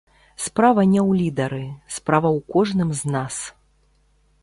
Справа 0.45 0.85
не 0.93 0.99
ў 1.07 1.19
лідары, 1.19 1.61
справа 1.99 2.29
ў 2.39 2.53
кожным 2.57 2.89
з 3.01 3.17
нас. 3.19 3.35